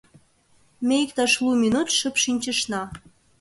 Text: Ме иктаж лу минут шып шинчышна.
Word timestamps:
Ме 0.87 0.95
иктаж 1.03 1.31
лу 1.43 1.51
минут 1.63 1.87
шып 1.97 2.15
шинчышна. 2.23 2.81